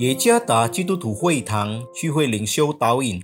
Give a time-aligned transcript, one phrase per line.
[0.00, 3.22] 耶加达基督徒会堂聚会灵修导引，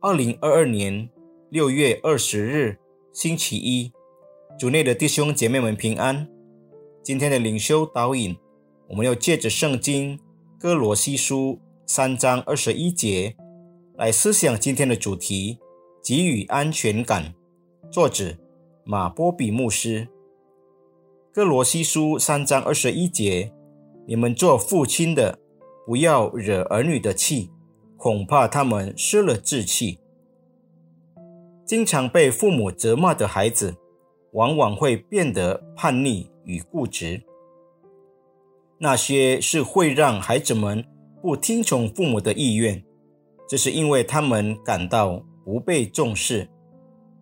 [0.00, 1.06] 二零二二年
[1.50, 2.78] 六月二十日
[3.12, 3.92] 星期一，
[4.58, 6.26] 主内的弟兄姐妹们平安。
[7.02, 8.34] 今天的灵修导引，
[8.88, 10.18] 我们要借着圣经
[10.58, 13.36] 哥罗西书三章二十一节
[13.98, 15.58] 来思想今天的主题：
[16.02, 17.34] 给予安全感。
[17.90, 18.34] 作者
[18.82, 20.08] 马波比牧师。
[21.34, 23.52] 哥罗西书三章二十一节，
[24.06, 25.38] 你们做父亲的。
[25.88, 27.50] 不要惹儿女的气，
[27.96, 29.98] 恐怕他们失了志气。
[31.64, 33.74] 经常被父母责骂的孩子，
[34.32, 37.22] 往往会变得叛逆与固执。
[38.76, 40.84] 那些是会让孩子们
[41.22, 42.84] 不听从父母的意愿，
[43.48, 46.50] 这是因为他们感到不被重视。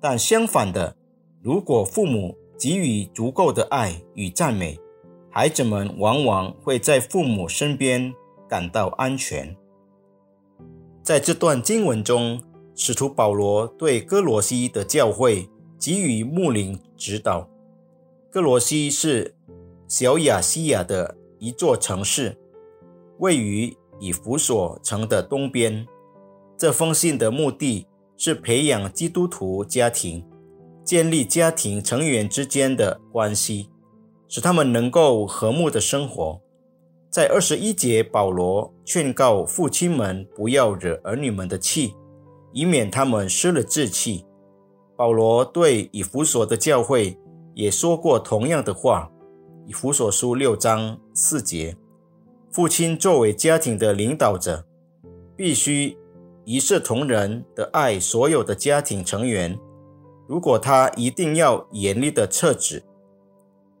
[0.00, 0.96] 但相反的，
[1.42, 4.80] 如果父母给予足够的爱与赞美，
[5.28, 8.14] 孩子们往往会在父母身边。
[8.54, 9.56] 感到安全。
[11.02, 12.40] 在这段经文中，
[12.76, 17.50] 使徒保罗对哥罗西的教会给予牧灵指导。
[18.30, 19.34] 哥罗西是
[19.88, 22.38] 小亚细亚的一座城市，
[23.18, 25.84] 位于以弗所城的东边。
[26.56, 30.24] 这封信的目的是培养基督徒家庭，
[30.84, 33.68] 建立家庭成员之间的关系，
[34.28, 36.40] 使他们能够和睦的生活。
[37.14, 41.94] 在二十一节，保罗劝告父亲们不要惹儿女们的气，
[42.52, 44.26] 以免他们失了志气。
[44.96, 47.16] 保罗对以弗所的教会
[47.54, 49.08] 也说过同样的话。
[49.64, 51.76] 以弗所书六章四节，
[52.50, 54.66] 父亲作为家庭的领导者，
[55.36, 55.96] 必须
[56.44, 59.56] 一视同仁的爱所有的家庭成员。
[60.26, 62.82] 如果他一定要严厉的撤止，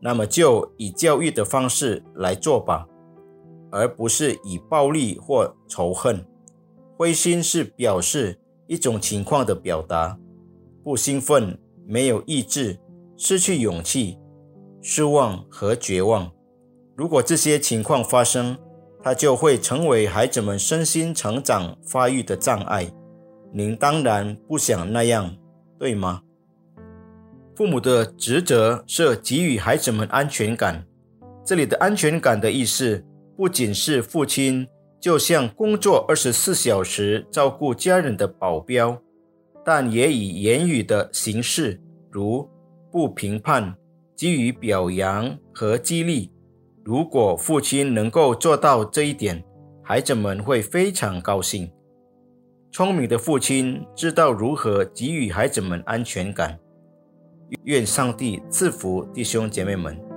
[0.00, 2.86] 那么就以教育的方式来做吧。
[3.72, 6.24] 而不是以暴力或仇恨。
[6.96, 8.38] 灰心是表示
[8.68, 10.16] 一种情况的表达，
[10.84, 12.78] 不兴奋、没有意志、
[13.16, 14.18] 失去勇气、
[14.80, 16.30] 失望和绝望。
[16.94, 18.56] 如果这些情况发生，
[19.02, 22.92] 它就会成为孩子们身心成长发育的障碍。
[23.52, 25.34] 您当然不想那样，
[25.78, 26.22] 对吗？
[27.56, 30.86] 父母的职责是给予孩子们安全感。
[31.44, 33.04] 这里的安全感的意思。
[33.42, 34.68] 不仅是父亲，
[35.00, 39.02] 就像工作二十四小时照顾家人的保镖，
[39.64, 42.48] 但也以言语的形式，如
[42.92, 43.74] 不评判、
[44.16, 46.30] 给予表扬和激励。
[46.84, 49.42] 如果父亲能够做到这一点，
[49.82, 51.68] 孩子们会非常高兴。
[52.70, 56.56] 聪明的父亲知道如何给予孩子们安全感。
[57.64, 60.11] 愿上帝赐福弟兄姐妹们。